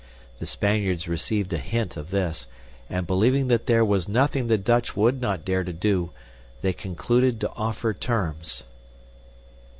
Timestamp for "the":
0.39-0.47, 4.47-4.57